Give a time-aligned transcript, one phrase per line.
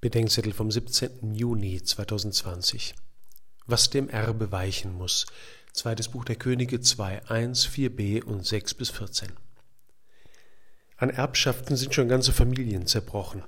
[0.00, 1.34] Bedenkzettel vom 17.
[1.34, 2.94] Juni 2020.
[3.66, 5.26] Was dem Erbe weichen muss.
[5.74, 9.28] Zweites Buch der Könige 2, 1, 4b und 6 bis 14.
[10.96, 13.42] An Erbschaften sind schon ganze Familien zerbrochen.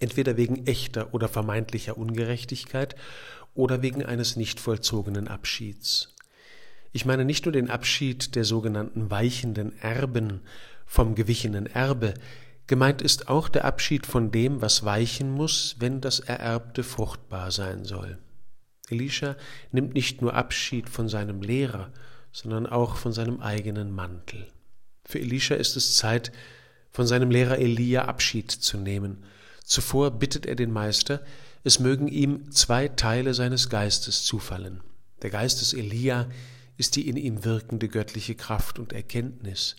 [0.00, 2.94] Entweder wegen echter oder vermeintlicher Ungerechtigkeit
[3.54, 6.14] oder wegen eines nicht vollzogenen Abschieds.
[6.92, 10.42] Ich meine nicht nur den Abschied der sogenannten weichenden Erben
[10.84, 12.12] vom gewichenen Erbe,
[12.66, 17.84] Gemeint ist auch der Abschied von dem, was weichen muss, wenn das Ererbte fruchtbar sein
[17.84, 18.18] soll.
[18.88, 19.36] Elisha
[19.72, 21.92] nimmt nicht nur Abschied von seinem Lehrer,
[22.32, 24.46] sondern auch von seinem eigenen Mantel.
[25.04, 26.32] Für Elisha ist es Zeit,
[26.90, 29.24] von seinem Lehrer Elia Abschied zu nehmen.
[29.64, 31.22] Zuvor bittet er den Meister,
[31.64, 34.82] es mögen ihm zwei Teile seines Geistes zufallen.
[35.22, 36.28] Der Geist des Elia
[36.76, 39.76] ist die in ihm wirkende göttliche Kraft und Erkenntnis.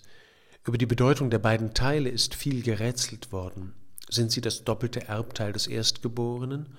[0.66, 3.72] Über die Bedeutung der beiden Teile ist viel gerätselt worden.
[4.08, 6.70] Sind sie das doppelte Erbteil des Erstgeborenen?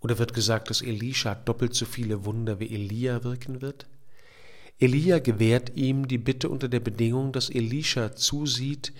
[0.00, 3.86] Oder wird gesagt, dass Elisha doppelt so viele Wunder wie Elia wirken wird?
[4.78, 8.92] Elia gewährt ihm die Bitte unter der Bedingung, dass Elisha zusieht,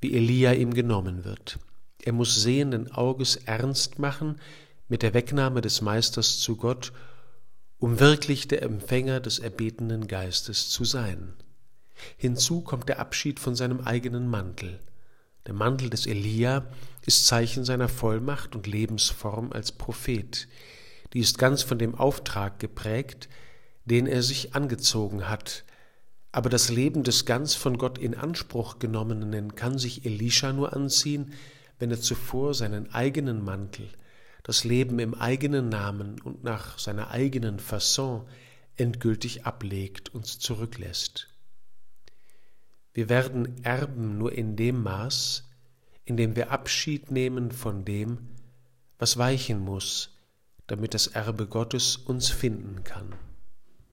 [0.00, 1.58] wie Elia ihm genommen wird.
[2.02, 4.36] Er muss sehenden Auges ernst machen
[4.88, 6.94] mit der Wegnahme des Meisters zu Gott,
[7.78, 11.34] um wirklich der Empfänger des erbetenen Geistes zu sein.
[12.16, 14.80] Hinzu kommt der Abschied von seinem eigenen Mantel.
[15.46, 16.66] Der Mantel des Elia
[17.04, 20.48] ist Zeichen seiner Vollmacht und Lebensform als Prophet.
[21.12, 23.28] Die ist ganz von dem Auftrag geprägt,
[23.84, 25.64] den er sich angezogen hat.
[26.32, 31.32] Aber das Leben des ganz von Gott in Anspruch genommenen kann sich Elisha nur anziehen,
[31.78, 33.88] wenn er zuvor seinen eigenen Mantel,
[34.42, 38.26] das Leben im eigenen Namen und nach seiner eigenen Fasson
[38.76, 41.28] endgültig ablegt und zurücklässt.
[42.96, 45.44] Wir werden Erben nur in dem Maß,
[46.06, 48.30] in dem wir Abschied nehmen von dem,
[48.98, 50.16] was weichen muss,
[50.66, 53.14] damit das Erbe Gottes uns finden kann.